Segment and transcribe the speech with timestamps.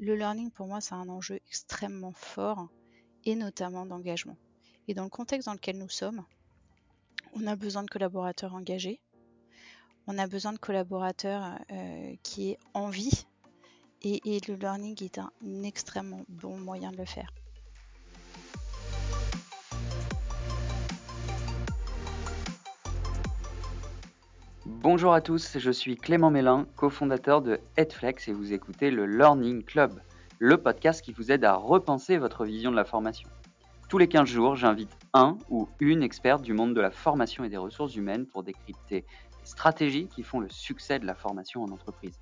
[0.00, 2.68] le learning pour moi c'est un enjeu extrêmement fort
[3.24, 4.36] et notamment d'engagement.
[4.88, 6.24] Et dans le contexte dans lequel nous sommes,
[7.34, 9.00] on a besoin de collaborateurs engagés,
[10.06, 13.26] on a besoin de collaborateurs euh, qui aient envie
[14.02, 15.30] et, et, le learning est un
[15.62, 17.30] extrêmement bon moyen de le faire.
[24.82, 29.62] Bonjour à tous, je suis Clément Mélin, cofondateur de Headflex et vous écoutez le Learning
[29.62, 30.00] Club,
[30.38, 33.28] le podcast qui vous aide à repenser votre vision de la formation.
[33.90, 37.50] Tous les 15 jours, j'invite un ou une experte du monde de la formation et
[37.50, 41.70] des ressources humaines pour décrypter les stratégies qui font le succès de la formation en
[41.70, 42.18] entreprise.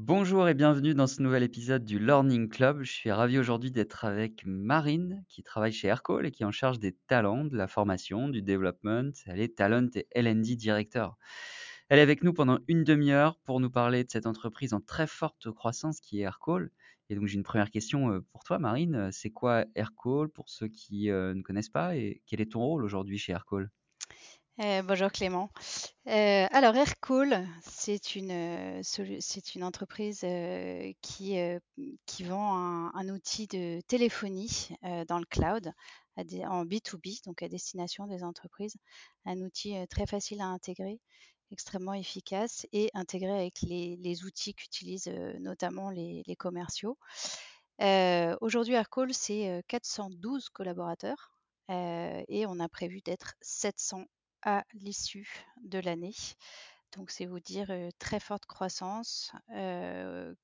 [0.00, 2.84] Bonjour et bienvenue dans ce nouvel épisode du Learning Club.
[2.84, 6.52] Je suis ravi aujourd'hui d'être avec Marine qui travaille chez Aircall et qui est en
[6.52, 9.10] charge des talents, de la formation, du développement.
[9.26, 11.18] Elle est Talent et L&D Director.
[11.88, 15.08] Elle est avec nous pendant une demi-heure pour nous parler de cette entreprise en très
[15.08, 16.70] forte croissance qui est Aircall.
[17.10, 19.10] Et donc j'ai une première question euh, pour toi Marine.
[19.10, 22.84] C'est quoi Aircall pour ceux qui euh, ne connaissent pas et quel est ton rôle
[22.84, 23.68] aujourd'hui chez Aircall?
[24.60, 25.50] Euh, bonjour Clément.
[26.08, 30.26] Euh, alors Aircall, c'est une, euh, entreprise
[31.00, 31.36] qui,
[32.06, 34.70] qui vend un, outil de téléphonie
[35.06, 35.72] dans le cloud
[36.16, 38.74] en B2B, donc à destination des entreprises.
[39.26, 40.98] Un outil très facile à intégrer,
[41.52, 46.98] extrêmement efficace et intégré avec les, outils qu'utilisent notamment les, les commerciaux.
[48.40, 51.38] Aujourd'hui, Aircall, c'est 412 collaborateurs.
[51.68, 54.04] et on a prévu d'être 700
[54.48, 56.14] à l'issue de l'année.
[56.96, 59.30] Donc, c'est vous dire très forte croissance,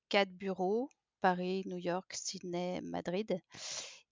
[0.09, 3.41] quatre bureaux, Paris, New York, Sydney, Madrid,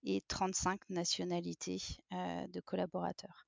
[0.03, 1.80] et 35 nationalités
[2.11, 3.45] de collaborateurs.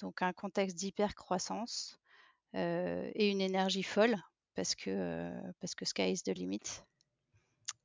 [0.00, 1.98] Donc, un contexte d'hyper croissance
[2.52, 4.16] et une énergie folle
[4.54, 6.82] parce que, parce que sky is the limit.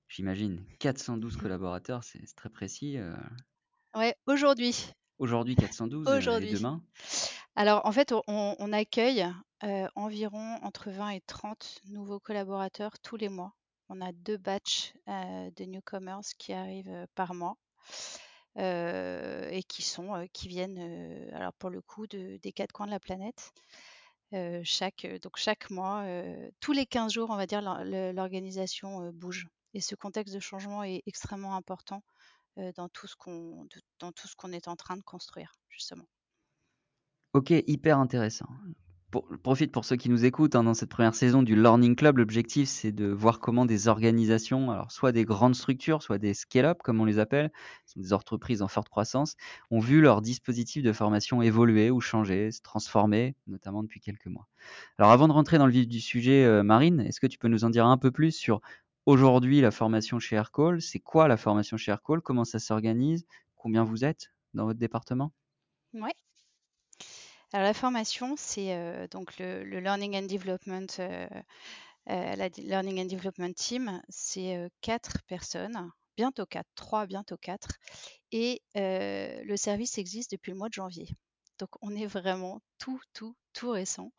[0.10, 2.98] J'imagine 412 collaborateurs, c'est très précis.
[3.96, 4.76] Ouais, aujourd'hui.
[5.18, 6.50] Aujourd'hui 412 aujourd'hui.
[6.50, 6.84] et demain?
[7.56, 9.26] Alors, en fait, on, accueille
[9.96, 13.54] environ entre 20 et 30 nouveaux collaborateurs tous les mois.
[13.90, 17.58] On a deux batchs euh, de newcomers qui arrivent par mois
[18.58, 23.00] et qui sont, qui viennent, alors pour le coup, de, des quatre coins de la
[23.00, 23.52] planète.
[24.64, 26.06] chaque, donc chaque mois,
[26.60, 29.48] tous les 15 jours, on va dire, l'organisation bouge.
[29.74, 32.04] Et ce contexte de changement est extrêmement important
[32.76, 36.06] dans tout ce qu'on est en train de construire, justement.
[37.34, 38.48] Ok, hyper intéressant.
[39.10, 42.18] Pour, profite pour ceux qui nous écoutent hein, dans cette première saison du Learning Club.
[42.18, 46.80] L'objectif, c'est de voir comment des organisations, alors soit des grandes structures, soit des scale-up,
[46.84, 47.50] comme on les appelle,
[47.86, 49.36] sont des entreprises en forte croissance,
[49.70, 54.48] ont vu leur dispositif de formation évoluer ou changer, se transformer, notamment depuis quelques mois.
[54.98, 57.48] Alors, avant de rentrer dans le vif du sujet, euh, Marine, est-ce que tu peux
[57.48, 58.60] nous en dire un peu plus sur
[59.06, 63.26] aujourd'hui la formation chez Aircall C'est quoi la formation chez Aircall Comment ça s'organise?
[63.56, 65.32] Combien vous êtes dans votre département?
[65.94, 66.14] Ouais,
[67.54, 71.28] alors la formation, c'est euh, donc le, le, Learning and Development, euh,
[72.10, 77.74] euh, Learning and Development Team, c'est quatre personnes, bientôt quatre, trois, bientôt quatre,
[78.32, 81.10] et le service existe depuis le mois de janvier.
[81.60, 84.12] Donc on est vraiment tout, tout, tout récent.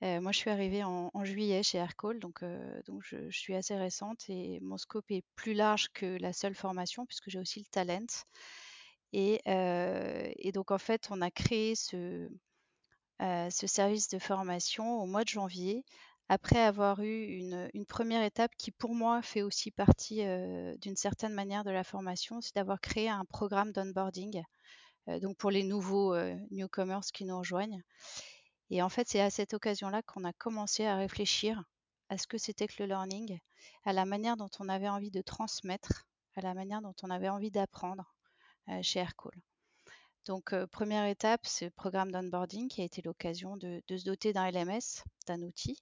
[0.00, 4.78] Moi, je suis arrivée en, juillet chez Aircall, donc, je, suis assez récente et mon
[4.78, 8.06] scope est plus large que la seule formation puisque j'ai aussi le talent.
[9.12, 9.42] Et
[10.54, 12.28] donc en fait, on a créé ce,
[13.22, 15.84] euh, ce service de formation au mois de janvier,
[16.28, 21.32] après avoir eu une, première étape qui pour moi fait aussi partie euh, d'une certaine
[21.32, 24.42] manière de la formation, c'est d'avoir créé un programme d'onboarding,
[25.08, 26.16] euh, donc pour les nouveaux
[26.50, 27.80] newcomers qui nous rejoignent.
[28.70, 31.62] Et en fait, c'est à cette occasion-là qu'on a commencé à réfléchir
[32.08, 33.38] à ce que c'était que le learning,
[33.84, 37.28] à la manière dont on avait envie de transmettre, à la manière dont on avait
[37.28, 38.14] envie d'apprendre
[38.82, 39.40] chez Aircall.
[40.26, 44.50] Donc, première étape, c'est le programme d'onboarding qui a été l'occasion de, se doter d'un
[44.50, 45.76] LMS, d'un outil,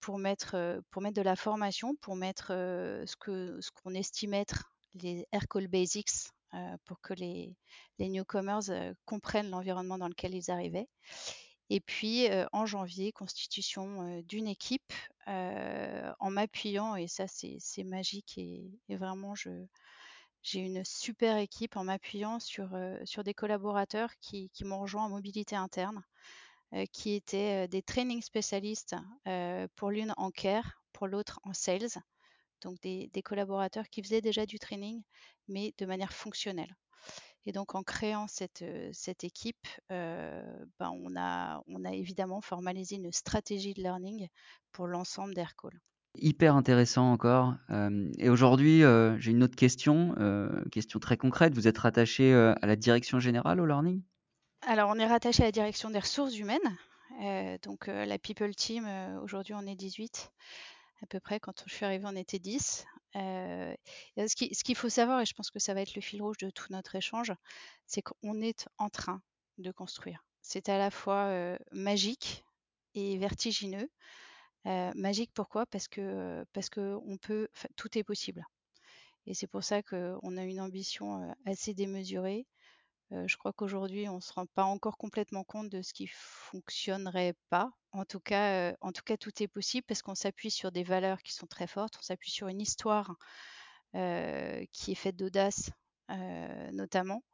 [0.00, 4.72] pour, mettre, pour mettre de la formation, pour mettre ce qu'on ce qu'on estime être
[4.94, 6.30] les Aircall Basics
[6.84, 7.54] pour que les,
[7.98, 10.88] les newcomers comprennent l'environnement dans lequel ils arrivaient.
[11.68, 14.92] Et puis en janvier, constitution d'une équipe
[15.26, 19.50] en m'appuyant, et ça c'est magique et, et vraiment je,
[20.42, 25.54] j'ai une super équipe en m'appuyant sur, euh, des collaborateurs qui, m'ont rejoint en mobilité
[25.56, 26.02] interne,
[26.74, 28.96] euh, qui étaient euh, des training spécialistes,
[29.76, 32.02] pour l'une en care, pour l'autre en sales.
[32.62, 35.02] Donc des, collaborateurs qui faisaient déjà du training,
[35.48, 36.74] mais de manière fonctionnelle.
[37.46, 43.12] Et donc en créant cette, cette équipe, ben, on, a, on a évidemment formalisé une
[43.12, 44.28] stratégie de learning
[44.72, 45.80] pour l'ensemble d'Aircall.
[46.16, 47.54] Hyper intéressant encore.
[48.18, 48.82] et aujourd'hui,
[49.18, 50.14] j'ai une autre question,
[50.70, 51.54] question très concrète.
[51.54, 54.02] Vous êtes rattaché à la direction générale au learning?
[54.66, 56.58] Alors, on est rattaché à la direction des ressources humaines.
[57.62, 58.86] donc, la People Team,
[59.22, 60.32] aujourd'hui, on est 18
[61.02, 61.40] à peu près.
[61.40, 62.84] Quand je suis arrivée, on était 10.
[63.14, 66.22] ce qu'il ce qu'il faut savoir, et je pense que ça va être le fil
[66.22, 67.32] rouge de tout notre échange,
[67.86, 69.22] c'est qu'on est en train
[69.58, 70.24] de construire.
[70.42, 72.44] C'est à la fois magique
[72.94, 73.88] et vertigineux.
[74.64, 75.66] Magique pourquoi?
[75.66, 78.44] Parce que parce que on peut, tout est possible.
[79.26, 82.46] Et c'est pour ça qu'on a une ambition assez démesurée.
[83.10, 87.34] Je crois qu'aujourd'hui, on ne se rend pas encore complètement compte de ce qui fonctionnerait
[87.48, 87.70] pas.
[87.92, 91.22] En tout cas, en tout cas, tout est possible parce qu'on s'appuie sur des valeurs
[91.22, 91.96] qui sont très fortes.
[91.98, 93.16] On s'appuie sur une histoire
[93.92, 95.70] qui est faite d'audace,
[96.72, 97.24] notamment.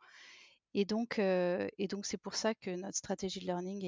[0.75, 3.85] Et donc, et donc, c'est pour ça que notre stratégie de learning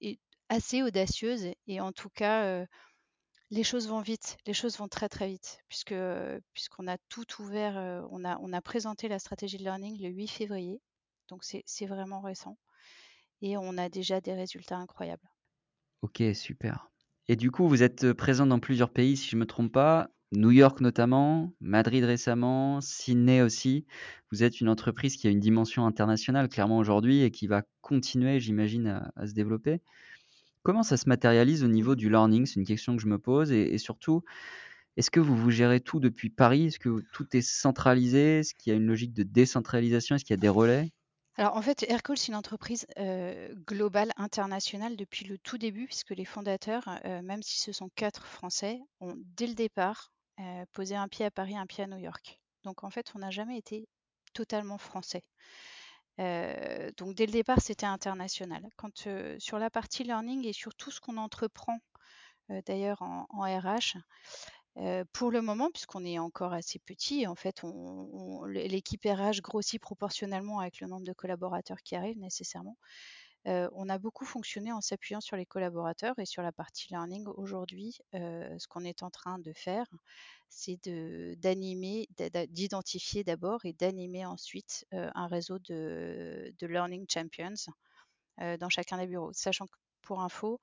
[0.00, 0.18] est
[0.48, 2.64] assez audacieuse et en tout cas,
[3.50, 5.94] les choses vont vite, les choses vont très très vite, puisque
[6.52, 10.28] puisqu'on a tout ouvert, on a on a présenté la stratégie de learning le 8
[10.28, 10.80] février,
[11.28, 12.58] donc c'est vraiment récent,
[13.42, 15.28] et on a déjà des résultats incroyables.
[16.02, 16.90] Ok, super.
[17.28, 20.50] Et du coup, vous êtes présent dans plusieurs pays, si je me trompe pas, New
[20.50, 23.86] York notamment, Madrid récemment, Sydney aussi.
[24.30, 28.38] Vous êtes une entreprise qui a une dimension internationale clairement aujourd'hui et qui va continuer,
[28.40, 29.80] j'imagine, à se développer.
[30.68, 32.44] Comment ça se matérialise au niveau du learning?
[32.44, 33.52] C'est une question que je me pose.
[33.52, 34.22] Et, surtout,
[34.98, 36.66] est-ce que vous vous gérez tout depuis Paris?
[36.66, 38.40] Est-ce que tout est centralisé?
[38.40, 40.16] Est-ce qu'il y a une logique de décentralisation?
[40.16, 40.92] Est-ce qu'il y a des relais?
[41.38, 42.86] Alors en fait, Aircall, c'est une entreprise
[43.66, 48.78] globale, internationale depuis le tout début, puisque les fondateurs, même si ce sont quatre Français,
[49.00, 50.12] ont dès le départ
[50.74, 52.42] posé un pied à Paris, un pied à New York.
[52.64, 53.88] Donc en fait, on n'a jamais été
[54.34, 55.22] totalement français.
[56.18, 58.62] Donc dès le départ, c'était international.
[58.76, 61.78] Quand sur la partie learning et sur tout ce qu'on entreprend,
[62.66, 63.98] d'ailleurs en, RH,
[65.12, 67.62] pour le moment, puisqu'on est encore assez petit, en fait,
[68.48, 72.76] l'équipe RH grossit proportionnellement avec le nombre de collaborateurs qui arrivent nécessairement.
[73.44, 77.26] On a beaucoup fonctionné en s'appuyant sur les collaborateurs et sur la partie learning.
[77.36, 79.86] Aujourd'hui, ce qu'on est en train de faire,
[80.48, 80.78] c'est
[81.38, 82.08] d'animer,
[82.48, 87.72] d'identifier d'abord et d'animer ensuite un réseau de, Learning Champions
[88.38, 89.32] dans chacun des bureaux.
[89.32, 90.60] Sachant que pour info,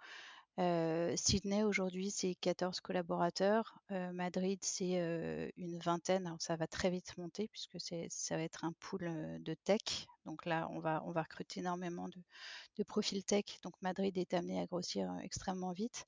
[0.58, 7.78] Sydney aujourd'hui c'est 14 collaborateurs, Madrid c'est une vingtaine, ça va très vite monter puisque
[7.80, 13.24] ça va être un pool de tech, donc là on va, recruter énormément de, profils
[13.24, 16.06] tech, donc Madrid est amené à grossir extrêmement vite.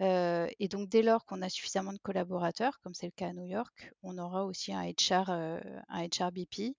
[0.00, 3.46] Et donc, dès lors qu'on a suffisamment de collaborateurs, comme c'est le cas à New
[3.46, 6.76] York, on aura aussi un HR, un HRBP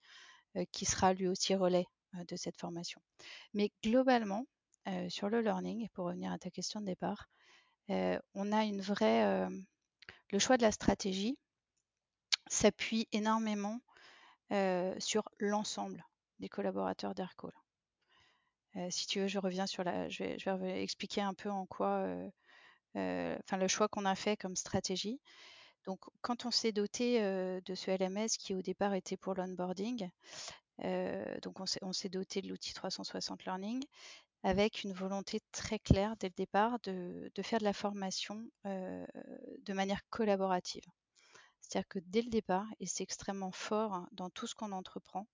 [0.71, 3.01] qui sera lui aussi relais de cette formation.
[3.53, 4.45] Mais globalement,
[5.09, 7.29] sur le learning, pour revenir à ta question de départ,
[7.89, 9.47] on a une vraie.
[10.31, 11.37] le choix de la stratégie
[12.47, 13.79] s'appuie énormément
[14.99, 16.05] sur l'ensemble
[16.39, 17.53] des collaborateurs d'Aircall.
[18.89, 20.09] si tu veux, je reviens sur la.
[20.09, 22.05] Je vais, expliquer un peu en quoi
[22.95, 25.19] euh, enfin le choix qu'on a fait comme stratégie.
[25.85, 30.09] Donc, quand on s'est doté euh, de ce LMS qui au départ était pour l'onboarding,
[30.83, 33.83] euh, donc on s'est doté de l'outil 360 Learning
[34.43, 40.01] avec une volonté très claire dès le départ de, faire de la formation de manière
[40.09, 40.85] collaborative.
[41.61, 45.27] C'est-à-dire que dès le départ, et c'est extrêmement fort dans tout ce qu'on entreprend,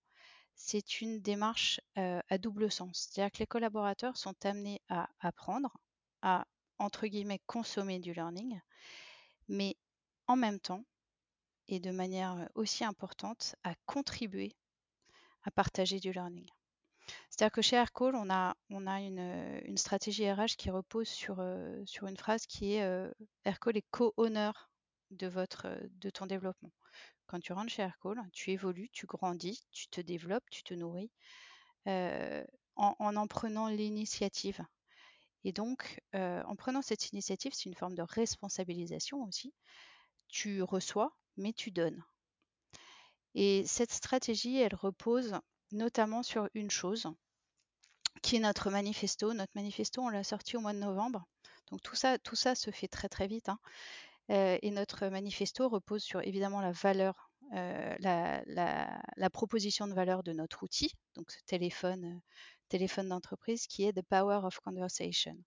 [0.55, 3.09] c'est une démarche à double sens.
[3.09, 5.77] C'est-à-dire que les collaborateurs sont amenés à apprendre,
[6.21, 6.45] à
[6.77, 8.59] entre guillemets, consommer du learning,
[9.47, 9.77] mais
[10.27, 10.83] en même temps,
[11.67, 14.55] et de manière aussi importante, à contribuer
[15.43, 16.47] à partager du learning.
[17.35, 18.55] C'est-à-dire que chez Aircall, on a,
[18.87, 21.43] a une, stratégie RH qui repose sur,
[21.85, 23.11] sur une phrase qui est euh,
[23.45, 23.83] est
[25.11, 25.67] de, votre,
[25.99, 26.71] de ton développement.
[27.27, 31.11] Quand tu rentres chez Aircall, tu évolues, tu grandis, tu te développes, tu te nourris,
[31.85, 34.65] en, en en prenant l'initiative
[35.45, 39.53] et donc, euh, en prenant cette initiative, c'est une forme de responsabilisation aussi.
[40.27, 42.03] Tu reçois, mais tu donnes.
[43.35, 45.39] Et cette stratégie, elle repose
[45.71, 47.07] notamment sur une chose,
[48.25, 49.35] qui est notre manifesto.
[49.35, 51.27] Notre manifesto, on l'a sorti au mois de novembre.
[51.69, 53.49] Donc tout ça, tout ça se fait très très vite.
[53.49, 53.59] Hein.
[54.31, 60.33] Euh, et notre manifesto repose sur évidemment la valeur, euh, la, proposition de valeur de
[60.33, 62.19] notre outil, donc ce téléphone
[62.67, 65.37] téléphone d'entreprise qui est The Power of Conversation.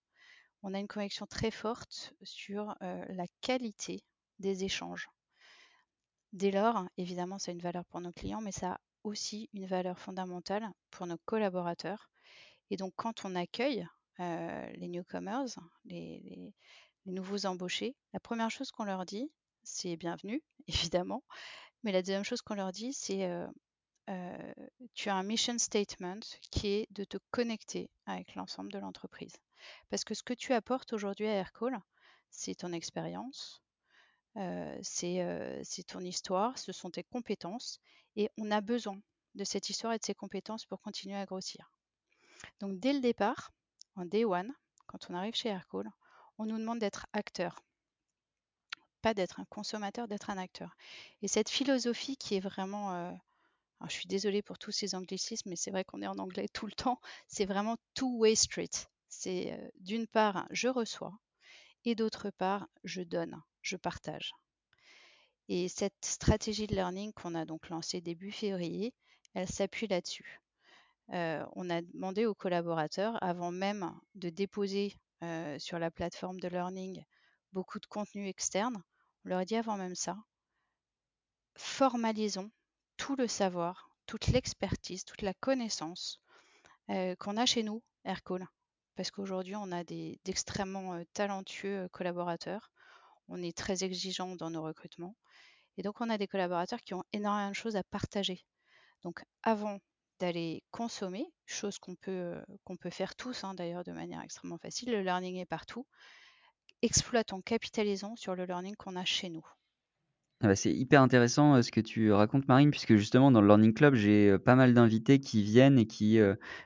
[0.63, 4.01] On a une connexion très forte sur euh, la qualité
[4.39, 5.09] des échanges.
[6.31, 9.65] Dès lors, évidemment, ça a une valeur pour nos clients, mais ça a aussi une
[9.65, 12.09] valeur fondamentale pour nos collaborateurs.
[12.69, 13.85] Et donc, quand on accueille
[14.19, 15.47] les newcomers,
[15.85, 16.53] les,
[17.05, 19.31] nouveaux embauchés, la première chose qu'on leur dit,
[19.63, 21.23] c'est bienvenue, évidemment.
[21.83, 23.27] Mais la deuxième chose qu'on leur dit, c'est
[24.93, 26.19] tu as un mission statement
[26.51, 29.35] qui est de te connecter avec l'ensemble de l'entreprise.
[29.89, 31.79] Parce que ce que tu apportes aujourd'hui à Aircall,
[32.29, 33.61] c'est ton expérience,
[34.81, 37.79] c'est ton histoire, ce sont tes compétences,
[38.15, 38.99] et on a besoin
[39.35, 41.71] de cette histoire et de ces compétences pour continuer à grossir.
[42.59, 43.51] Donc dès le départ,
[43.95, 44.53] en day one,
[44.87, 45.89] quand on arrive chez Aircall,
[46.37, 47.63] on nous demande d'être acteur,
[49.01, 50.75] pas d'être un consommateur, d'être un acteur.
[51.21, 53.17] Et cette philosophie qui est vraiment
[53.87, 56.65] je suis désolée pour tous ces anglicismes, mais c'est vrai qu'on est en anglais tout
[56.65, 56.99] le temps.
[57.27, 58.87] C'est vraiment two-way street.
[59.07, 61.17] C'est d'une part, je reçois
[61.85, 64.33] et d'autre part, je donne, je partage.
[65.47, 68.93] Et cette stratégie de learning qu'on a donc lancée début février,
[69.33, 70.41] elle s'appuie là-dessus.
[71.11, 74.95] On a demandé aux collaborateurs, avant même de déposer
[75.57, 77.03] sur la plateforme de learning
[77.51, 78.81] beaucoup de contenu externe,
[79.25, 80.15] on leur a dit avant même ça,
[81.55, 82.51] formalisons
[82.97, 86.21] tout le savoir, toute l'expertise, toute la connaissance
[86.87, 88.45] qu'on a chez nous, Aircall.
[88.95, 92.71] Parce qu'aujourd'hui, on a d'extrêmement talentueux collaborateurs.
[93.29, 95.15] On est très exigeant dans nos recrutements.
[95.77, 98.43] Et donc, on a des collaborateurs qui ont énormément de choses à partager.
[99.03, 99.79] Donc, avant
[100.19, 102.35] d'aller consommer, chose qu'on peut,
[102.79, 105.85] peut faire tous, hein, d'ailleurs, de manière extrêmement facile, le learning est partout.
[106.81, 109.45] Exploitons, capitalisons sur le learning qu'on a chez nous.
[110.41, 113.73] Ah bah, c'est hyper intéressant, ce que tu racontes Marine, puisque justement dans le Learning
[113.73, 116.17] Club, j'ai, pas mal d'invités qui viennent et qui,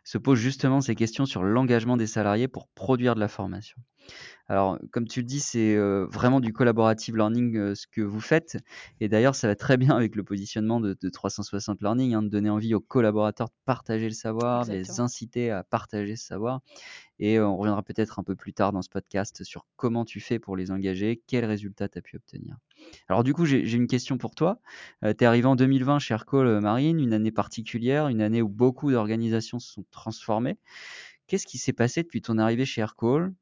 [0.03, 3.81] se posent justement ces questions sur l'engagement des salariés pour produire de la formation.
[4.50, 5.77] Alors, comme tu le dis, c'est,
[6.12, 8.57] vraiment du collaborative learning, ce que vous faites
[9.00, 12.27] et d'ailleurs ça va très bien avec le positionnement de de 360 Learning, hein, de
[12.27, 16.62] donner envie aux collaborateurs de partager le savoir, de les inciter à partager ce savoir
[17.19, 20.39] et on reviendra peut-être un peu plus tard dans ce podcast sur comment tu fais
[20.39, 22.57] pour les engager, quels résultats tu as pu obtenir.
[23.07, 24.60] Alors du coup, j'ai une question pour toi.
[25.01, 28.91] Tu es arrivé en 2020 chez Aircall Marine, une année particulière, une année où beaucoup
[28.91, 30.57] d'organisations se sont transformées.
[31.27, 33.33] Qu'est-ce qui s'est passé depuis ton arrivée chez Aircall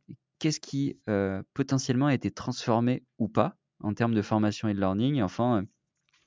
[0.41, 4.79] Qu'est-ce qui euh, potentiellement a été transformé ou pas en termes de formation et de
[4.79, 5.17] learning?
[5.17, 5.67] Et Enfin,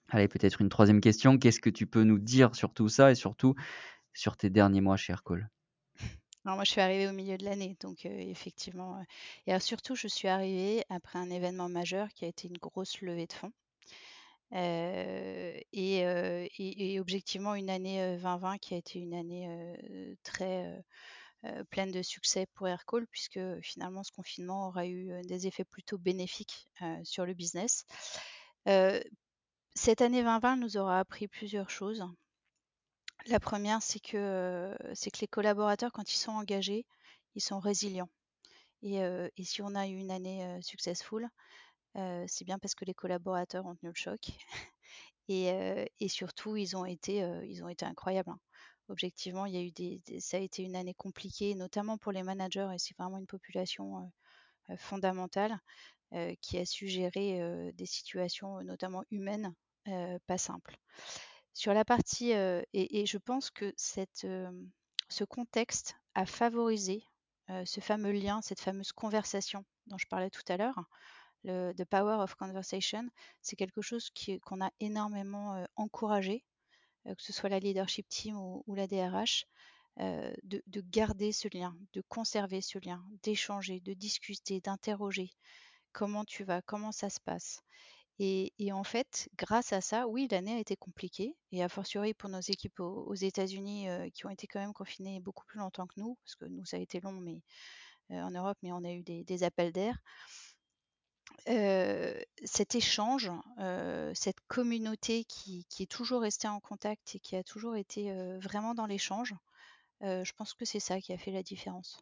[0.09, 1.37] allez, peut-être une troisième question.
[1.37, 3.57] Qu'est-ce que tu peux nous dire sur tout ça et surtout
[4.13, 5.51] sur tes derniers mois chez Aircall
[6.47, 9.03] alors moi, je suis arrivée au milieu de l'année, donc effectivement.
[9.47, 13.27] et surtout, je suis arrivée après un événement majeur qui a été une grosse levée
[13.27, 13.53] de fonds.
[15.73, 19.75] et, objectivement, une année 2020 qui a été une année
[20.23, 20.85] très
[21.71, 26.69] pleine de succès pour Aircall, puisque finalement, ce confinement aura eu des effets plutôt bénéfiques
[27.05, 27.85] sur le business.
[29.75, 32.05] cette année 2020 nous aura appris plusieurs choses.
[33.27, 36.87] La première, c'est que, c'est que les collaborateurs, quand ils sont engagés,
[37.35, 38.11] ils sont résilients.
[38.83, 39.01] Et,
[39.45, 41.27] si on a eu une année successful,
[41.95, 44.21] c'est bien parce que les collaborateurs ont tenu le choc.
[45.29, 48.35] Et, surtout, ils ont été, ils ont été incroyables.
[48.89, 52.23] Objectivement, il y a eu des, ça a été une année compliquée, notamment pour les
[52.23, 54.11] managers, et c'est vraiment une population
[54.77, 55.59] fondamentale
[56.41, 59.55] qui a su gérer des situations, notamment humaines,
[60.27, 60.77] pas simples.
[61.55, 64.27] Sur la partie, et, je pense que cette,
[65.09, 67.03] ce contexte a favorisé
[67.65, 70.85] ce fameux lien, cette fameuse conversation dont je parlais tout à l'heure,
[71.45, 73.09] le The Power of Conversation,
[73.43, 74.11] c'est quelque chose
[74.45, 76.45] qu'on a énormément encouragé,
[77.07, 79.47] que ce soit la leadership team ou, la DRH,
[79.99, 85.31] de, de, garder ce lien, de conserver ce lien, d'échanger, de discuter, d'interroger.
[85.93, 86.63] Comment tu vas?
[86.63, 87.63] Comment ça se passe?
[88.21, 92.31] Et, en fait, grâce à ça, oui, l'année a été compliquée, et a fortiori pour
[92.31, 96.17] nos équipes aux, États-Unis qui ont été quand même confinées beaucoup plus longtemps que nous,
[96.25, 97.43] parce que nous, ça a été long mais,
[98.11, 99.99] en Europe, mais on a eu des, appels d'air.
[101.47, 103.31] Cet échange,
[104.15, 108.87] cette communauté qui, est toujours restée en contact et qui a toujours été vraiment dans
[108.87, 109.35] l'échange,
[110.01, 112.01] je pense que c'est ça qui a fait la différence.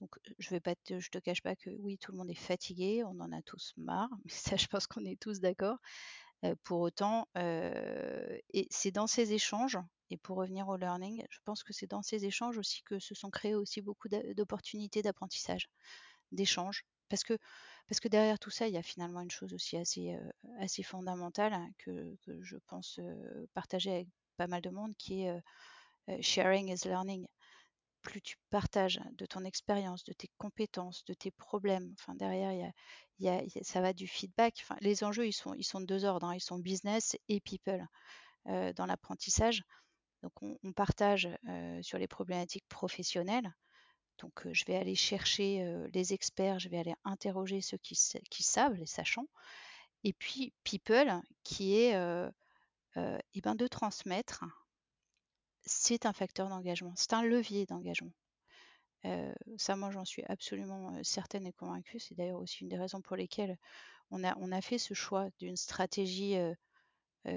[0.00, 3.02] Donc, je vais pas te, te cache pas que oui, tout le monde est fatigué,
[3.04, 5.78] on en a tous marre, mais ça, je pense qu'on est tous d'accord.
[6.64, 9.78] pour autant, et c'est dans ces échanges,
[10.10, 13.14] et pour revenir au learning, je pense que c'est dans ces échanges aussi que se
[13.14, 15.68] sont créées aussi beaucoup d'opportunités d'apprentissage,
[16.32, 16.84] d'échanges.
[17.08, 17.38] Parce que,
[17.88, 21.68] parce que derrière tout ça, il y a finalement une chose aussi assez, fondamentale hein,
[21.78, 23.00] que, je pense
[23.54, 27.26] partager avec pas mal de monde, qui est sharing is learning
[28.06, 32.52] plus tu partages de ton expérience, de tes compétences, de tes problèmes, enfin derrière,
[33.18, 34.58] il y a, ça va du feedback.
[34.62, 36.26] Enfin, les enjeux, ils sont, ils sont de deux ordres.
[36.26, 36.36] Hein.
[36.36, 37.84] Ils sont business et people
[38.44, 39.64] dans l'apprentissage.
[40.22, 41.28] Donc on, partage
[41.82, 43.52] sur les problématiques professionnelles.
[44.18, 47.94] Donc je vais aller chercher les experts, je vais aller interroger ceux qui,
[48.42, 49.28] savent, les sachants.
[50.04, 51.94] Et puis people, qui est
[52.96, 54.44] eh ben, de transmettre,
[55.66, 58.12] c'est un facteur d'engagement, c'est un levier d'engagement.
[59.58, 61.98] ça, moi, j'en suis absolument certaine et convaincue.
[61.98, 63.58] C'est d'ailleurs aussi une des raisons pour lesquelles
[64.10, 66.36] on a, fait ce choix d'une stratégie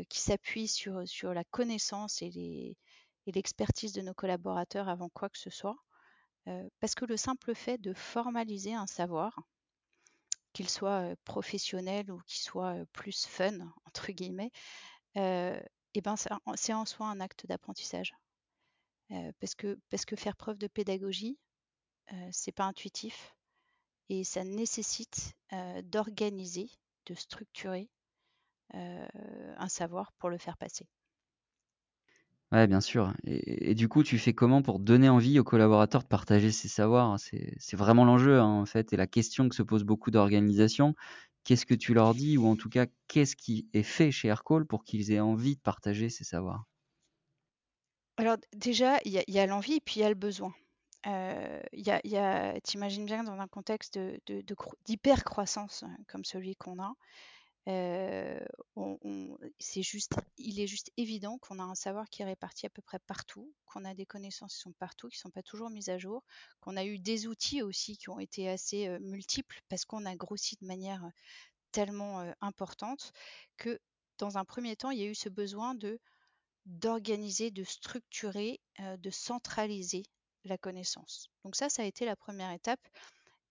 [0.07, 2.77] qui s'appuie sur la connaissance et
[3.25, 5.77] l'expertise de nos collaborateurs avant quoi que ce soit.
[6.79, 9.39] Parce que le simple fait de formaliser un savoir,
[10.53, 14.51] qu'il soit professionnel ou qu'il soit plus fun, entre guillemets,
[15.15, 15.59] et
[15.95, 16.15] eh ben
[16.55, 18.13] c'est en soi un acte d'apprentissage.
[19.39, 21.37] parce, que, parce que faire preuve de pédagogie,
[22.31, 23.35] c'est pas intuitif
[24.09, 25.33] et ça nécessite
[25.83, 26.69] d'organiser,
[27.05, 27.89] de structurer
[28.73, 30.87] un savoir pour le faire passer.
[32.51, 33.13] Ouais, bien sûr.
[33.25, 37.19] Et, du coup, tu fais comment pour donner envie aux collaborateurs de partager ces savoirs?
[37.19, 40.95] C'est vraiment l'enjeu, hein, en fait, et la question que se posent beaucoup d'organisations.
[41.43, 44.65] Qu'est-ce que tu leur dis, ou en tout cas, qu'est-ce qui est fait chez Aircall
[44.65, 46.65] pour qu'ils aient envie de partager ces savoirs?
[48.17, 50.53] Alors déjà, il y a, l'envie et puis il y a le besoin.
[51.07, 53.97] Euh, y a, t'imagines bien dans un contexte
[54.85, 56.93] d'hyper-croissance hein, comme celui qu'on a,
[59.59, 62.81] c'est juste, il est juste évident qu'on a un savoir qui est réparti à peu
[62.81, 65.89] près partout, qu'on a des connaissances qui sont partout, qui ne sont pas toujours mises
[65.89, 66.23] à jour,
[66.61, 70.57] qu'on a eu des outils aussi qui ont été assez multiples parce qu'on a grossi
[70.61, 71.03] de manière
[71.71, 73.13] tellement importante
[73.57, 73.79] que
[74.17, 75.99] dans un premier temps, il y a eu ce besoin de
[76.65, 80.03] d'organiser, de structurer, de centraliser
[80.43, 81.29] la connaissance.
[81.43, 82.79] Donc ça, ça a été la première étape.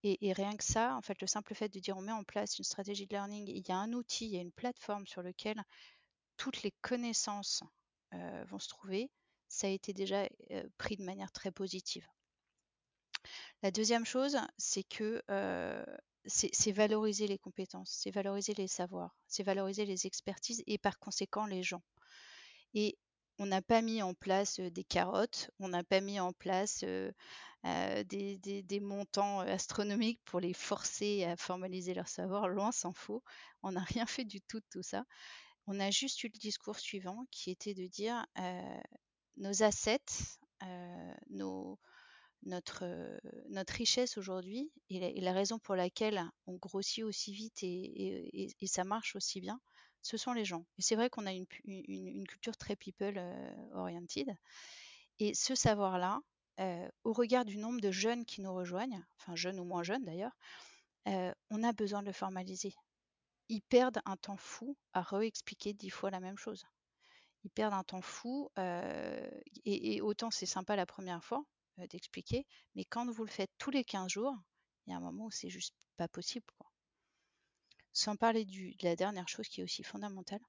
[0.04, 2.58] Et, rien que ça, en fait, le simple fait de dire on met en place
[2.58, 5.22] une stratégie de learning, il y a un outil, il y a une plateforme sur
[5.22, 5.60] lequel
[6.36, 7.64] toutes les connaissances
[8.14, 9.10] euh, vont se trouver,
[9.48, 12.06] ça a été déjà euh, pris de manière très positive.
[13.62, 15.84] La deuxième chose, c'est que euh,
[16.26, 21.46] c'est valoriser les compétences, c'est valoriser les savoirs, c'est valoriser les expertises et par conséquent
[21.46, 21.82] les gens.
[23.38, 26.84] On n'a pas mis en place des carottes, on n'a pas mis en place
[27.64, 33.22] des, montants astronomiques pour les forcer à formaliser leur savoir, loin s'en faut.
[33.62, 35.04] On n'a rien fait du tout de tout ça.
[35.66, 38.26] On a juste eu le discours suivant qui était de dire
[39.36, 40.38] nos assets,
[42.42, 42.84] notre
[43.74, 49.40] richesse aujourd'hui et, la raison pour laquelle on grossit aussi vite et ça marche aussi
[49.40, 49.60] bien,
[50.02, 50.64] ce sont les gens.
[50.78, 51.46] Et c'est vrai qu'on a une,
[52.26, 54.34] culture très people euh.
[55.18, 56.20] Et ce savoir-là,
[56.60, 60.04] euh, au regard du nombre de jeunes qui nous rejoignent, enfin jeunes ou moins jeunes
[60.04, 60.36] d'ailleurs,
[61.08, 62.74] euh, on a besoin de le formaliser.
[63.48, 66.64] Ils perdent un temps fou à réexpliquer dix fois la même chose.
[67.44, 68.50] Ils perdent un temps fou,
[69.64, 71.44] et, autant c'est sympa la première fois
[71.88, 74.34] d'expliquer, mais quand vous le faites tous les 15 jours,
[74.86, 76.46] il y a un moment où c'est juste pas possible.
[77.92, 80.40] Sans parler de la dernière chose qui est aussi fondamentale,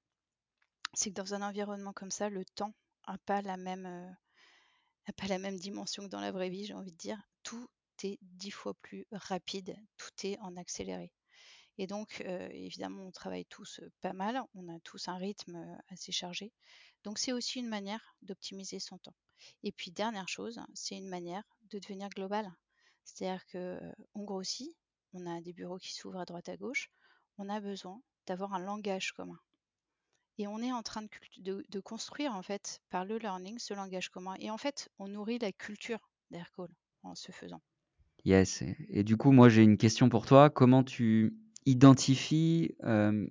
[0.94, 2.74] c'est que dans un environnement comme ça, le temps
[3.08, 6.74] n'a pas la même euh, pas la même dimension que dans la vraie vie, j'ai
[6.74, 7.20] envie de dire.
[7.42, 7.68] Tout
[8.04, 11.12] est dix fois plus rapide, tout est en accéléré.
[11.78, 15.78] Et donc, euh, évidemment, on travaille tous euh, pas mal, on a tous un rythme
[15.88, 16.52] assez chargé.
[17.04, 19.14] Donc, c'est aussi une manière d'optimiser son temps.
[19.62, 22.52] Et puis, dernière chose, c'est une manière de devenir global.
[23.04, 24.76] C'est-à-dire qu'on grossit,
[25.14, 26.90] on a des bureaux qui s'ouvrent à droite à gauche,
[27.40, 29.38] on a besoin d'avoir un langage commun.
[30.36, 31.02] Et on est en train
[31.38, 34.34] de, construire, en fait, par le learning, ce langage commun.
[34.40, 36.68] Et en fait, on nourrit la culture d'Aircall
[37.02, 37.62] en se faisant.
[38.24, 38.62] Yes.
[38.88, 40.50] Et, du coup, moi, j'ai une question pour toi.
[40.50, 43.26] Comment tu identifies euh,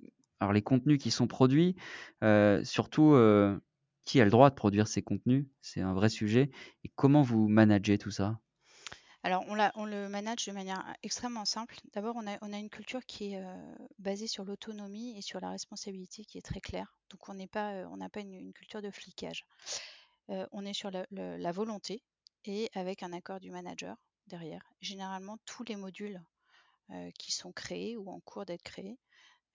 [0.51, 1.75] les contenus qui sont produits,
[2.23, 3.59] euh, surtout euh,
[4.05, 5.45] qui a le droit de produire ces contenus?
[5.61, 6.49] C'est un vrai sujet.
[6.83, 8.39] Et comment vous managez tout ça?
[9.23, 9.43] Alors,
[9.75, 11.75] on, le manage de manière extrêmement simple.
[11.93, 13.43] D'abord, on a, une culture qui est
[13.97, 16.95] basée sur l'autonomie et sur la responsabilité qui est très claire.
[17.09, 19.45] Donc, on euh, n'a pas, une, culture de flicage.
[20.29, 22.01] On est sur la, volonté
[22.45, 24.63] et avec un accord du manager derrière.
[24.79, 26.21] Généralement, tous les modules
[27.17, 28.97] qui sont créés ou en cours d'être créés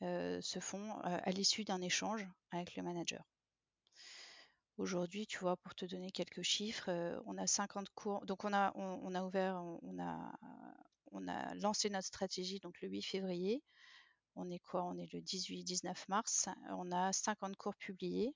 [0.01, 3.25] se font à l'issue d'un échange avec le manager.
[4.77, 8.27] Aujourd'hui, tu vois, pour te donner quelques chiffres, euh, on a 50 cours.
[8.27, 10.33] Donc, on a, on, a ouvert, on a,
[11.13, 13.63] on a lancé notre stratégie le 8 février.
[14.35, 14.83] On est quoi?
[14.85, 16.49] On est le 18-19 mars.
[16.71, 18.35] On a 50 cours publiés.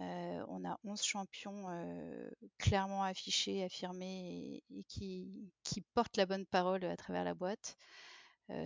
[0.00, 6.46] Euh, on a 11 champions euh, clairement affichés, affirmés et, qui, qui, portent la bonne
[6.46, 7.76] parole à travers la boîte.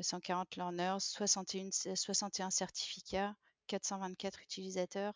[0.02, 3.34] 140 learners, 61, 61 certificats,
[3.68, 5.14] 424 utilisateurs.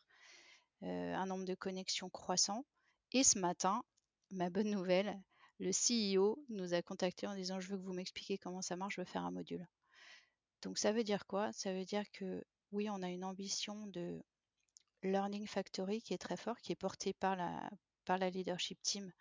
[0.83, 2.64] Un nombre de connexions croissant.
[3.12, 3.85] Et ce matin,
[4.31, 5.21] ma bonne nouvelle,
[5.59, 8.97] le CEO nous a contacté en disant je veux que vous m'expliquiez comment ça marche,
[8.97, 9.66] je veux faire un module.
[10.62, 11.53] Donc ça veut dire quoi?
[11.53, 14.23] Ça veut dire que oui, on a une ambition de
[15.03, 17.71] Learning Factory qui est très fort, qui est porté par la,
[18.05, 19.12] par la leadership team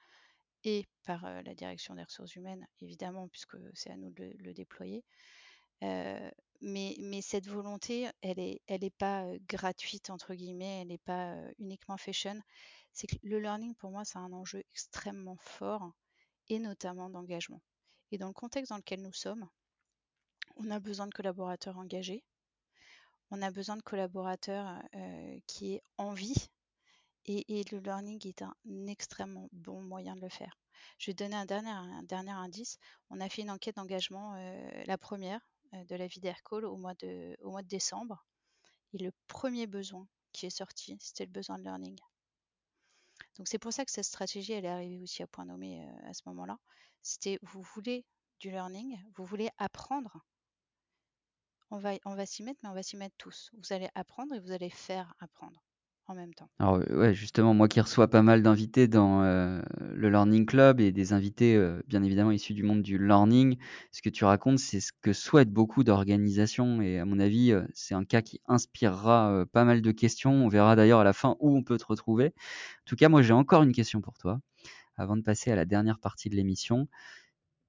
[0.63, 5.03] et par la direction des ressources humaines, évidemment, puisque c'est à nous de le, déployer.
[6.61, 12.39] Mais, cette volonté, elle n'est pas gratuite, entre guillemets, elle n'est pas uniquement fashion.
[12.93, 15.91] C'est que le learning, pour moi, c'est un enjeu extrêmement fort
[16.49, 17.61] et notamment d'engagement.
[18.11, 19.47] Et dans le contexte dans lequel nous sommes,
[20.57, 22.23] on a besoin de collaborateurs engagés,
[23.31, 24.81] on a besoin de collaborateurs
[25.47, 26.49] qui aient envie
[27.25, 28.53] et, le learning est un
[28.87, 30.59] extrêmement bon moyen de le faire.
[30.97, 32.77] Je vais donner un dernier indice.
[33.09, 34.35] On a fait une enquête d'engagement,
[34.85, 35.39] la première
[35.73, 38.25] de la vie d'Aircall au, mois de, au mois de décembre.
[38.93, 41.97] Et le premier besoin qui est sorti, c'était le besoin de learning.
[43.37, 46.13] Donc c'est pour ça que cette stratégie, elle est arrivée aussi à point nommé à
[46.13, 46.57] ce moment-là.
[47.01, 48.05] C'était vous voulez
[48.39, 50.17] du learning, vous voulez apprendre.
[51.69, 53.49] On va, on va s'y mettre, mais on va s'y mettre tous.
[53.53, 55.63] Vous allez apprendre et vous allez faire apprendre
[56.11, 56.49] en même temps.
[56.59, 59.61] Alors ouais, justement, moi qui reçois pas mal d'invités dans euh,
[59.95, 63.57] le Learning Club et des invités euh, bien évidemment issus du monde du learning,
[63.91, 67.63] ce que tu racontes, c'est ce que souhaitent beaucoup d'organisations et à mon avis, euh,
[67.73, 70.33] c'est un cas qui inspirera pas mal de questions.
[70.33, 72.27] On verra d'ailleurs à la fin où on peut te retrouver.
[72.27, 74.41] En tout cas, moi j'ai encore une question pour toi
[74.97, 76.87] avant de passer à la dernière partie de l'émission.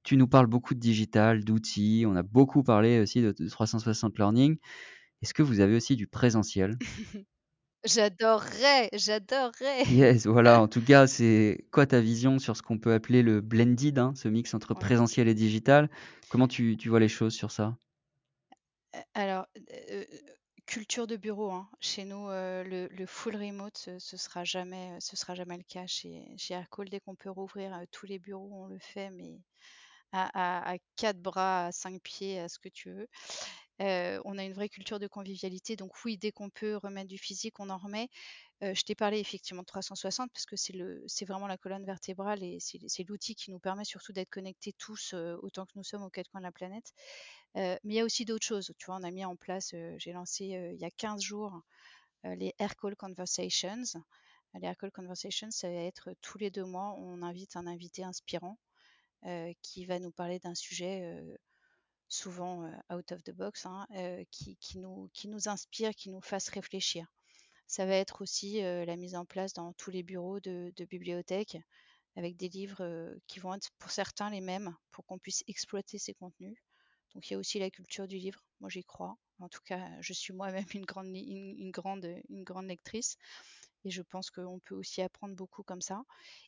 [0.02, 4.58] Tu nous parles beaucoup de digital, d'outils, on a beaucoup parlé aussi de 360 Learning.
[5.22, 6.76] Est-ce que vous avez aussi du présentiel?
[7.84, 9.84] J'adorerais, j'adorerais.
[9.88, 10.60] Yes, voilà.
[10.60, 14.12] En tout cas, c'est quoi ta vision sur ce qu'on peut appeler le blended, hein,
[14.14, 15.90] ce mix entre présentiel et digital?
[16.28, 17.76] Comment tu, tu vois les choses sur ça?
[19.14, 19.46] Alors,
[20.66, 21.50] culture de bureau.
[21.50, 21.68] Hein.
[21.80, 25.86] Chez nous, le, le, full remote, ce, ce, sera jamais, ce sera jamais le cas
[25.86, 26.88] chez, chez Aircall.
[26.88, 29.40] Dès qu'on peut rouvrir tous les bureaux, on le fait, mais
[30.12, 33.08] à, à, à, quatre bras, à cinq pieds, à ce que tu veux.
[33.80, 35.76] On a une vraie culture de convivialité.
[35.76, 38.08] Donc oui, dès qu'on peut remettre du physique, on en remet.
[38.60, 43.08] Je t'ai parlé effectivement de 360 parce que c'est vraiment la colonne vertébrale et c'est,
[43.08, 46.40] l'outil qui nous permet surtout d'être connectés tous autant que nous sommes aux quatre coins
[46.40, 46.92] de la planète.
[47.54, 48.72] mais il y a aussi d'autres choses.
[48.78, 51.60] Tu vois, on a mis en place, j'ai lancé il y a 15 jours
[52.24, 53.82] les Air Call Conversations.
[54.54, 58.04] Les Air Call Conversations, ça va être tous les deux mois, on invite un invité
[58.04, 58.58] inspirant
[59.62, 61.20] qui va nous parler d'un sujet
[62.12, 63.86] souvent out of the box, hein,
[64.30, 67.06] qui, nous, qui nous inspire, qui nous fasse réfléchir.
[67.66, 71.56] Ça va être aussi la mise en place dans tous les bureaux de, de bibliothèques
[72.16, 76.14] avec des livres qui vont être pour certains les mêmes pour qu'on puisse exploiter ces
[76.14, 76.58] contenus.
[77.14, 79.16] Donc il y a aussi la culture du livre, moi j'y crois.
[79.38, 83.16] En tout cas, je suis moi-même une grande, une, grande, une grande lectrice
[83.84, 86.04] et je pense qu'on peut aussi apprendre beaucoup comme ça.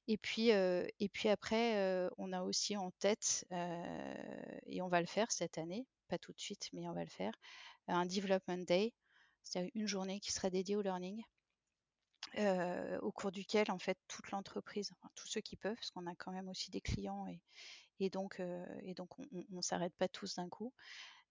[0.09, 4.89] Et puis, euh, et puis après, euh, on a aussi en tête, euh, et on
[4.89, 7.33] va le faire cette année, pas tout de suite, mais on va le faire,
[7.89, 8.93] un Development Day,
[9.43, 11.23] c'est-à-dire une journée qui sera dédiée au learning.
[13.03, 16.33] au cours duquel en fait toute l'entreprise, tous ceux qui peuvent, parce qu'on a quand
[16.33, 17.27] même aussi des clients
[18.01, 18.41] et donc,
[18.83, 20.73] et donc on ne s'arrête pas tous d'un coup,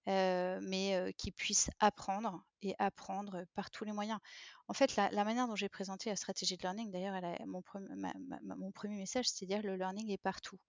[0.06, 4.20] mais qui puissent apprendre et apprendre par tous les moyens.
[4.68, 9.28] En fait, la, manière dont j'ai présenté la stratégie de learning, d'ailleurs, mon, premier message,
[9.28, 10.60] c'est dire le learning est partout.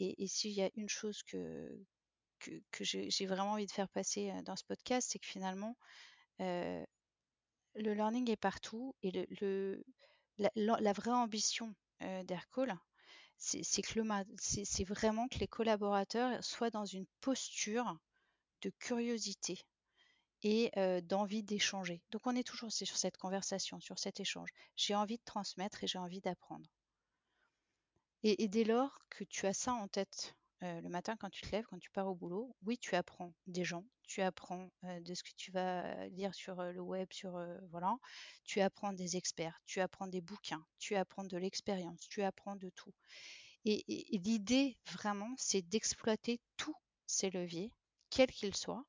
[0.00, 1.68] Et, s'il y a une chose que,
[2.40, 5.76] que, j'ai vraiment envie de faire passer dans ce podcast, c'est que finalement,
[6.38, 6.84] le
[7.74, 9.84] learning est partout et le, le
[10.38, 12.76] la, la, vraie ambition d'Aircall,
[13.38, 17.98] c'est vraiment que les collaborateurs soient dans une posture
[18.64, 19.58] de curiosité
[20.42, 20.70] et
[21.02, 22.02] d'envie d'échanger.
[22.10, 24.50] Donc on est toujours sur cette conversation, sur cet échange.
[24.76, 26.68] J'ai envie de transmettre et j'ai envie d'apprendre.
[28.22, 31.66] Et, dès lors que tu as ça en tête le matin quand tu te lèves,
[31.66, 35.32] quand tu pars au boulot, oui, tu apprends des gens, tu apprends de ce que
[35.36, 37.38] tu vas lire sur le web, sur
[37.70, 37.94] voilà,
[38.44, 42.70] tu apprends des experts, tu apprends des bouquins, tu apprends de l'expérience, tu apprends de
[42.70, 42.94] tout.
[43.66, 47.72] et l'idée vraiment, c'est d'exploiter tous ces leviers
[48.14, 48.84] quel qu'il soit.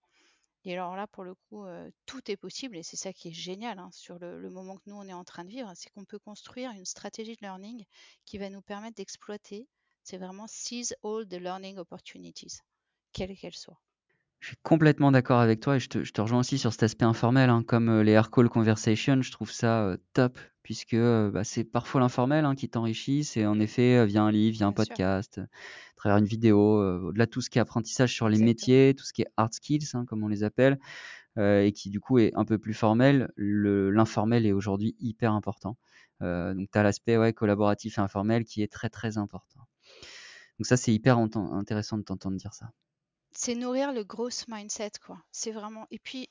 [0.65, 1.65] Et alors là, pour le coup,
[2.05, 4.95] tout est possible et c'est ça qui est génial hein, sur le, moment que nous,
[4.95, 7.85] on est en train de vivre, c'est qu'on peut construire une stratégie de learning
[8.25, 9.67] qui va nous permettre d'exploiter,
[10.03, 12.59] c'est vraiment seize all the learning opportunities,
[13.13, 13.79] quelles qu'elles soient.
[14.45, 16.84] Je suis complètement d'accord avec toi et je te, je te, rejoins aussi sur cet
[16.84, 20.93] aspect informel, hein, comme euh, les air call conversations, je trouve ça euh, top puisque
[20.93, 24.67] euh, bah, c'est parfois l'informel hein, qui t'enrichit, et en effet via un livre, via
[24.67, 26.77] un podcast, à travers une vidéo,
[27.08, 29.51] au-delà de tout ce qui est apprentissage sur les métiers, tout ce qui est hard
[29.51, 30.77] skills, hein, comme on les appelle,
[31.39, 33.31] et qui du coup est un peu plus formel.
[33.38, 35.75] L'informel est aujourd'hui hyper important.
[36.21, 39.62] donc tu as l'aspect ouais, collaboratif et informel qui est très très important.
[40.60, 42.69] Donc ça c'est hyper intéressant de t'entendre dire ça.
[43.38, 45.21] C'est nourrir le growth mindset quoi.
[45.32, 46.30] C'est vraiment et puis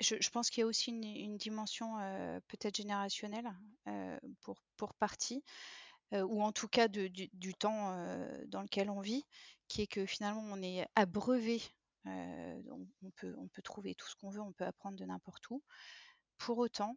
[0.00, 1.96] je, pense qu'il y a aussi une, dimension
[2.48, 3.50] peut-être générationnelle
[4.40, 5.44] pour, pour partie,
[6.12, 7.94] ou en tout cas du, temps
[8.48, 9.24] dans lequel on vit,
[9.68, 11.62] qui est que finalement on est abreuvé,
[12.06, 15.62] on, peut, on peut trouver tout ce qu'on veut, on peut apprendre de n'importe où.
[16.38, 16.96] Pour autant,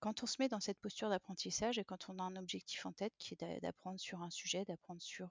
[0.00, 2.92] quand on se met dans cette posture d'apprentissage et quand on a un objectif en
[2.92, 5.30] tête qui est d'apprendre sur un sujet, d'apprendre sur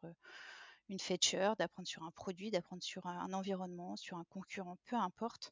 [0.92, 5.52] une feature, d'apprendre sur un produit, d'apprendre sur un environnement, sur un concurrent, peu importe,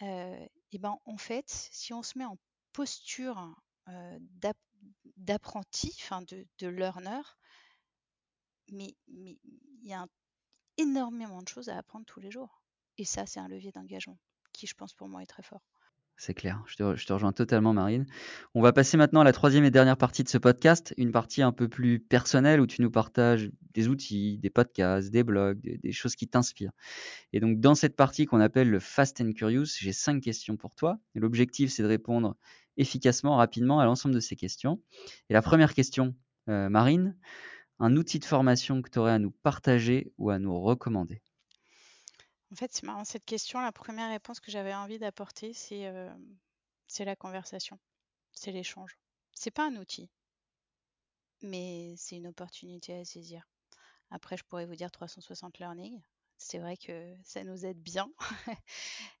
[0.00, 2.38] et ben en fait, si on se met en
[2.72, 3.54] posture
[5.16, 7.20] d'apprenti, enfin de, learner,
[8.72, 9.38] mais il
[9.82, 10.06] y a
[10.76, 12.62] énormément de choses à apprendre tous les jours.
[12.96, 14.18] Et ça, c'est un levier d'engagement
[14.52, 15.62] qui, je pense, pour moi, est très fort.
[16.22, 18.04] C'est clair, je te, rejoins totalement Marine.
[18.54, 21.40] On va passer maintenant à la troisième et dernière partie de ce podcast, une partie
[21.40, 25.92] un peu plus personnelle où tu nous partages des outils, des podcasts, des blogs, des,
[25.92, 26.72] choses qui t'inspirent.
[27.32, 30.74] Et donc dans cette partie qu'on appelle le Fast and Curious, j'ai cinq questions pour
[30.74, 30.98] toi.
[31.14, 32.36] L'objectif c'est de répondre
[32.76, 34.78] efficacement, rapidement à l'ensemble de ces questions.
[35.30, 36.14] Et la première question,
[36.50, 37.16] euh, Marine,
[37.78, 41.22] un outil de formation que tu aurais à nous partager ou à nous recommander?
[42.52, 43.60] En fait, c'est marrant cette question.
[43.60, 47.78] La première réponse que j'avais envie d'apporter, c'est la conversation,
[48.32, 48.98] c'est l'échange.
[49.32, 50.10] C'est pas un outil,
[51.42, 53.48] mais c'est une opportunité à saisir.
[54.10, 56.00] Après, je pourrais vous dire 360 learning.
[56.36, 58.10] C'est vrai que ça nous aide bien.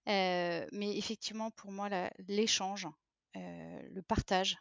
[0.08, 1.88] euh, mais effectivement, pour moi,
[2.26, 2.88] l'échange,
[3.36, 4.56] euh, le partage,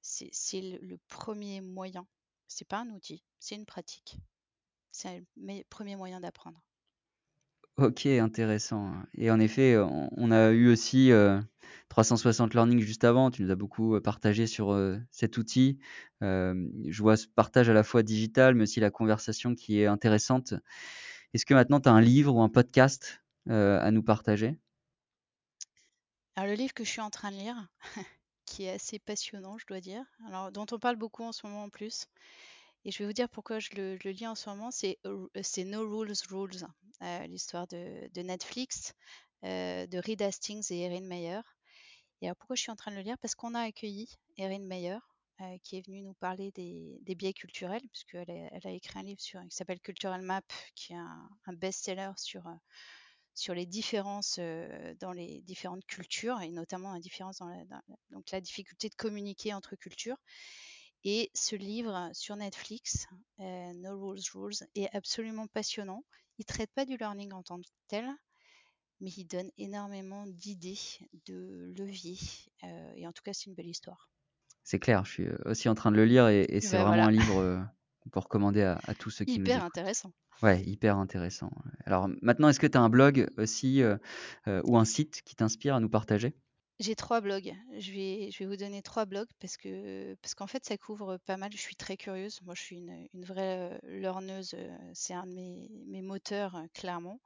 [0.00, 2.06] c'est le, le, premier moyen.
[2.48, 4.16] C'est pas un outil, c'est une pratique.
[4.90, 6.60] C'est le premier moyen d'apprendre.
[7.76, 8.92] OK, intéressant.
[9.14, 11.10] Et en effet, on a eu aussi,
[11.88, 13.30] 360 Learning juste avant.
[13.30, 14.78] Tu nous as beaucoup, partagé sur,
[15.10, 15.78] cet outil.
[16.20, 20.54] je vois ce partage à la fois digital, mais aussi la conversation qui est intéressante.
[21.32, 24.56] Est-ce que maintenant tu as un livre ou un podcast, à nous partager?
[26.36, 27.68] Alors le livre que je suis en train de lire,
[28.44, 30.04] qui est assez passionnant, je dois dire,
[30.52, 32.06] dont on parle beaucoup en ce moment en plus
[32.84, 34.70] et je vais vous dire pourquoi je le, lis en ce moment.
[34.70, 36.66] C'est No Rules Rules,
[37.02, 38.94] euh, l'histoire de, Netflix,
[39.44, 41.40] euh, de Reed Hastings et Erin Meyer.
[42.20, 43.18] Et alors pourquoi je suis en train de le lire?
[43.18, 44.98] Parce qu'on a accueilli Erin Meyer,
[45.40, 49.02] euh, qui est venue nous parler des, biais culturels, puisqu'elle a, elle a écrit un
[49.02, 50.42] livre qui s'appelle Cultural Map,
[50.74, 52.44] qui est un, best-seller sur,
[53.54, 54.38] les différences
[55.00, 57.40] dans les différentes cultures, et notamment la différence
[58.10, 60.18] donc la difficulté de communiquer entre cultures.
[61.04, 63.06] Et ce livre sur Netflix,
[63.40, 66.02] euh, No Rules Rules, est absolument passionnant.
[66.38, 68.06] Il traite pas du learning en tant que tel,
[69.00, 70.78] mais il donne énormément d'idées,
[71.26, 72.18] de leviers.
[72.64, 74.08] Euh, et en tout cas, c'est une belle histoire.
[74.62, 77.10] C'est clair, je suis aussi en train de le lire et, c'est ben vraiment un
[77.10, 77.60] livre euh,
[78.00, 80.12] qu'on peut recommander à, tous ceux qui hyper nous Hyper intéressant.
[80.42, 81.50] Ouais, hyper intéressant.
[81.84, 83.82] Alors maintenant, est-ce que tu as un blog aussi
[84.46, 86.34] ou un site qui t'inspire à nous partager?
[86.80, 87.54] J'ai trois blogs.
[87.78, 91.52] Je vais, vous donner trois blogs parce que parce qu'en fait ça couvre pas mal.
[91.52, 92.40] Je suis très curieuse.
[92.42, 94.54] Moi je suis une, vraie euh, learneuse.
[94.54, 97.20] Euh, c'est un de mes, moteurs euh, clairement.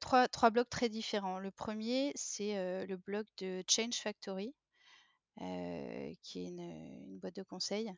[0.00, 1.38] trois, trois blogs très différents.
[1.38, 4.54] Le premier c'est le blog de Change Factory,
[5.38, 7.90] qui est une, une, boîte de conseil,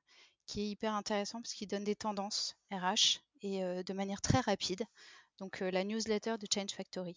[0.46, 4.84] qui est hyper intéressant parce qu'il donne des tendances RH et de manière très rapide.
[5.38, 7.16] Donc la newsletter de Change Factory.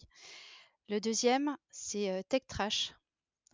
[0.88, 2.92] Le deuxième, c'est Tech Trash.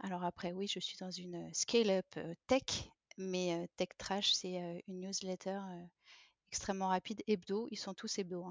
[0.00, 2.06] Alors après, oui, je suis dans une scale-up
[2.46, 5.60] tech, mais Tech Trash, c'est une newsletter
[6.50, 8.44] extrêmement rapide, hebdo, ils sont tous hebdo,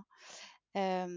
[0.76, 1.08] hein,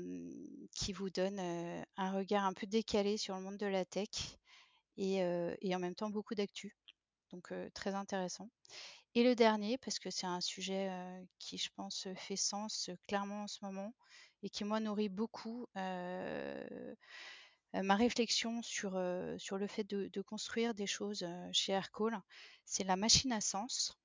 [0.75, 4.09] qui vous donne un regard un peu décalé sur le monde de la tech
[4.97, 5.19] et,
[5.61, 6.77] et en même temps beaucoup d'actu.
[7.31, 8.49] Donc très intéressant.
[9.15, 10.91] Et le dernier, parce que c'est un sujet
[11.39, 13.95] qui, je pense, fait sens clairement en ce moment
[14.43, 15.67] et qui, moi, nourrit beaucoup
[17.81, 22.21] ma réflexion sur, euh, sur le fait de, construire des choses euh, chez Aircall,
[22.65, 23.99] c'est la machine à sens.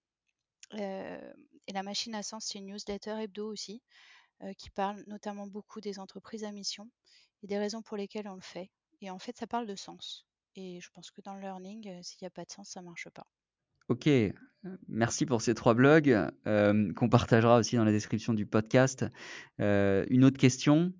[0.73, 3.81] et la machine à sens, c'est une newsletter hebdo aussi,
[4.57, 6.89] qui parle notamment beaucoup des entreprises à mission
[7.41, 8.69] et des raisons pour lesquelles on le fait.
[9.01, 10.25] Et en fait, ça parle de sens.
[10.55, 12.85] Et je pense que dans le learning, s'il n'y a pas de sens, ça ne
[12.85, 13.25] marche pas.
[13.87, 14.09] Ok,
[14.89, 19.05] merci pour ces trois blogs qu'on partagera aussi dans la description du podcast.
[19.59, 20.93] une autre question,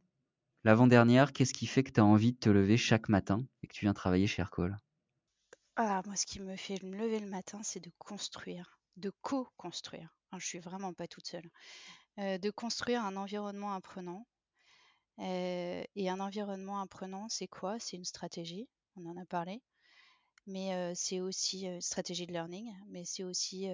[0.64, 3.74] L'avant-dernière, qu'est-ce qui fait que tu as envie de te lever chaque matin et que
[3.74, 4.78] tu viens travailler chez Aircall?
[5.76, 10.16] Ah, moi, ce qui me fait me lever le matin, c'est de construire, de co-construire.
[10.34, 11.50] Je je suis vraiment pas toute seule.
[12.20, 14.28] Euh, de construire un environnement apprenant
[15.20, 17.80] euh, Et un environnement apprenant, c'est quoi?
[17.80, 19.64] C'est une stratégie, on en a parlé,
[20.48, 23.68] mais c'est aussi une stratégie de learning, mais c'est aussi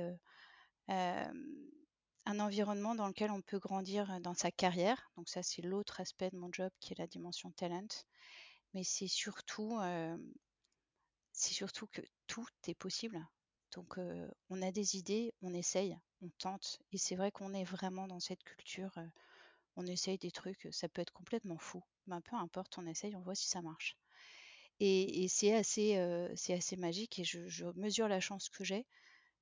[2.26, 5.12] un environnement dans lequel on peut grandir dans sa carrière.
[5.18, 7.88] Donc ça, c'est l'autre aspect de mon job qui est la dimension talent.
[8.74, 9.78] Mais c'est surtout,
[11.92, 13.26] que tout est possible.
[13.76, 13.98] Donc
[14.50, 16.80] on a des idées, on essaye, on tente.
[16.92, 18.98] Et c'est vrai qu'on est vraiment dans cette culture.
[19.76, 21.84] on essaye des trucs, ça peut être complètement fou.
[22.08, 23.98] Mais peu importe, on essaye, on voit si ça marche.
[24.80, 28.86] Et, c'est assez, magique et je, mesure la chance que j'ai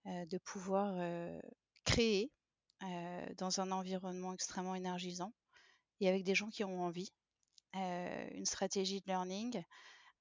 [0.05, 0.95] de pouvoir
[1.85, 2.31] créer
[3.37, 5.33] dans un environnement extrêmement énergisant
[5.99, 7.11] et avec des gens qui ont envie,
[7.73, 9.63] une stratégie de learning,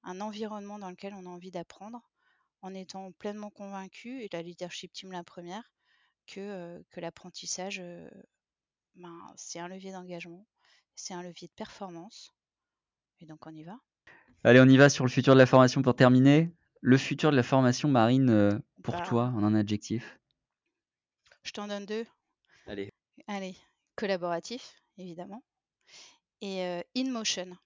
[0.03, 2.01] un environnement dans lequel on a envie d'apprendre,
[2.61, 5.71] en étant pleinement convaincu, et la leadership team la première,
[6.27, 7.81] que, que l'apprentissage,
[8.95, 10.45] ben, c'est un levier d'engagement,
[10.95, 12.33] c'est un levier de performance.
[13.19, 13.79] Et donc on y va.
[14.43, 16.51] Allez, on y va sur le futur de la formation pour terminer.
[16.81, 19.03] Le futur de la formation marine, pour Bah.
[19.07, 20.19] toi, en un adjectif?
[21.43, 22.05] Je t'en donne deux.
[22.71, 22.89] Allez.
[23.27, 23.57] Allez,
[23.97, 25.43] collaboratif, évidemment.
[26.39, 26.63] Et
[26.95, 27.57] in motion.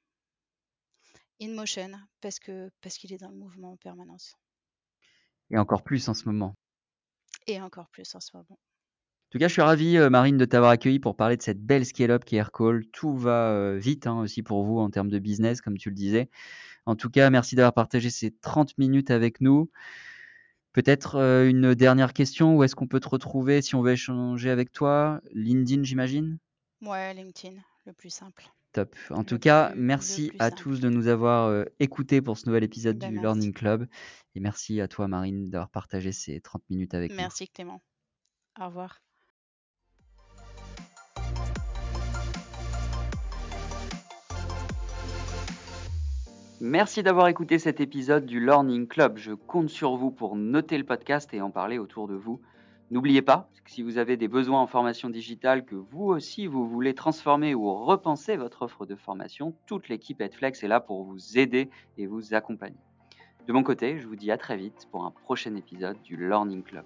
[1.39, 1.91] In motion,
[2.21, 4.35] parce que parce qu'il est dans le mouvement en permanence.
[5.51, 6.55] Et encore plus en ce moment.
[7.45, 8.49] Et encore plus en ce moment.
[8.49, 11.85] En tout cas, je suis ravi, Marine, de t'avoir accueilli pour parler de cette belle
[11.85, 12.87] scale-up qui est Aircall.
[12.87, 16.31] Tout va vite hein, aussi pour vous en termes de business, comme tu le disais.
[16.87, 19.69] En tout cas, merci d'avoir partagé ces 30 minutes avec nous.
[20.75, 21.15] Peut-être
[21.47, 25.21] une dernière question, où est-ce qu'on peut te retrouver si on veut échanger avec toi?
[25.31, 26.37] LinkedIn, j'imagine?
[26.81, 28.43] Ouais, LinkedIn, le plus simple.
[28.73, 28.93] Top.
[29.09, 33.07] En tout cas, merci à tous de nous avoir écoutés pour ce nouvel épisode Ben,
[33.07, 33.23] du merci.
[33.23, 33.87] Learning Club.
[34.35, 37.17] Et merci à toi, Marine, d'avoir partagé ces 30 minutes avec nous.
[37.17, 37.81] Merci Clément.
[38.59, 39.04] Au revoir.
[46.61, 49.17] Merci d'avoir écouté cet épisode du Learning Club.
[49.17, 52.39] Je compte sur vous pour noter le podcast et en parler autour de vous.
[52.91, 56.65] N'oubliez pas que si vous avez des besoins en formation digitale, que vous aussi vous
[56.65, 61.37] voulez transformer ou repenser votre offre de formation, toute l'équipe Edflex est là pour vous
[61.37, 62.79] aider et vous accompagner.
[63.47, 66.63] De mon côté, je vous dis à très vite pour un prochain épisode du Learning
[66.63, 66.85] Club.